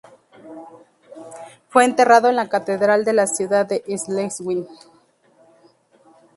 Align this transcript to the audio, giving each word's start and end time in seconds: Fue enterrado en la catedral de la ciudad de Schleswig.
Fue 1.69 1.85
enterrado 1.85 2.27
en 2.29 2.35
la 2.37 2.49
catedral 2.49 3.05
de 3.05 3.13
la 3.13 3.27
ciudad 3.27 3.67
de 3.67 3.83
Schleswig. 3.87 4.67